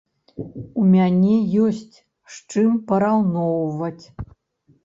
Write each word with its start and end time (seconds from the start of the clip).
У 0.83 0.85
мяне 0.93 1.35
ёсць, 1.65 1.97
з 2.37 2.57
чым 2.57 2.81
параўноўваць. 2.89 4.05